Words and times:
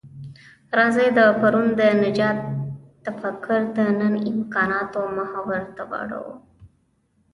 راځئ 0.77 1.07
د 1.17 1.19
پرون 1.39 1.67
د 1.79 1.81
نجات 2.03 2.37
تفکر 3.05 3.61
د 3.77 3.79
نن 3.99 4.13
امکاناتو 4.31 4.99
محور 5.17 5.61
ته 5.75 5.81
راوړوو. 5.91 6.33